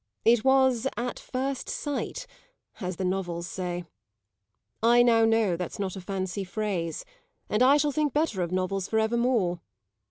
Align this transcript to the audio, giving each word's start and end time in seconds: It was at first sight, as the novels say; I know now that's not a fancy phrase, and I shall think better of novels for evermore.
It 0.25 0.43
was 0.43 0.87
at 0.97 1.19
first 1.19 1.69
sight, 1.69 2.25
as 2.79 2.95
the 2.95 3.05
novels 3.05 3.45
say; 3.45 3.85
I 4.81 5.03
know 5.03 5.25
now 5.25 5.55
that's 5.55 5.77
not 5.77 5.95
a 5.95 6.01
fancy 6.01 6.43
phrase, 6.43 7.05
and 7.49 7.61
I 7.61 7.77
shall 7.77 7.91
think 7.91 8.11
better 8.11 8.41
of 8.41 8.51
novels 8.51 8.87
for 8.87 8.97
evermore. 8.97 9.61